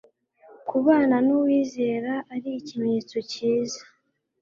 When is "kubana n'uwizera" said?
0.69-2.13